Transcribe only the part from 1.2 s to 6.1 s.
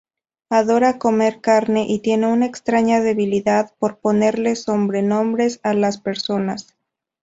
carne y tiene una extraña debilidad por ponerles sobrenombres a las